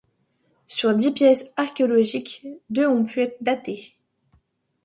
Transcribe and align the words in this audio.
Sur 0.65 0.95
dix 0.95 1.11
pièces 1.11 1.53
archéologiques 1.57 2.47
deux 2.71 2.87
ont 2.87 3.03
pu 3.05 3.19
être 3.21 3.37
datées. 3.41 3.99